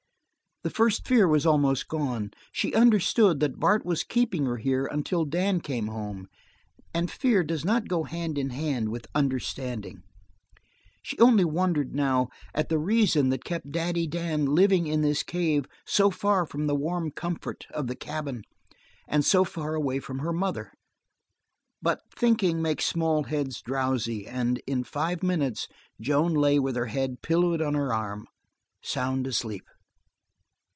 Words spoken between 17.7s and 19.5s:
of the cabin, and so